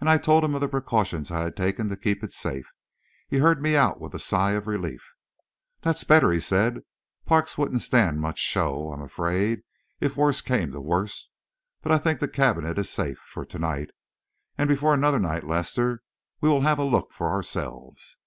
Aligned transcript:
And 0.00 0.10
I 0.10 0.18
told 0.18 0.44
him 0.44 0.54
of 0.54 0.60
the 0.60 0.68
precautions 0.68 1.30
I 1.30 1.44
had 1.44 1.56
taken 1.56 1.88
to 1.88 1.96
keep 1.96 2.22
it 2.22 2.30
safe. 2.30 2.66
He 3.26 3.38
heard 3.38 3.62
me 3.62 3.74
out 3.74 3.98
with 3.98 4.12
a 4.14 4.18
sigh 4.18 4.50
of 4.50 4.66
relief. 4.66 5.00
"That's 5.80 6.04
better," 6.04 6.30
he 6.30 6.40
said. 6.40 6.82
"Parks 7.24 7.56
wouldn't 7.56 7.80
stand 7.80 8.20
much 8.20 8.38
show, 8.38 8.92
I'm 8.92 9.00
afraid, 9.00 9.62
if 9.98 10.14
worst 10.18 10.44
came 10.44 10.72
to 10.72 10.80
worst; 10.82 11.30
but 11.80 11.90
I 11.90 11.96
think 11.96 12.20
the 12.20 12.28
cabinet 12.28 12.76
is 12.76 12.90
safe 12.90 13.18
for 13.32 13.46
to 13.46 13.58
night. 13.58 13.92
And 14.58 14.68
before 14.68 14.92
another 14.92 15.18
night, 15.18 15.44
Lester, 15.44 16.02
we 16.42 16.50
will 16.50 16.60
have 16.60 16.78
a 16.78 16.84
look 16.84 17.14
for 17.14 17.30
ourselves." 17.30 18.18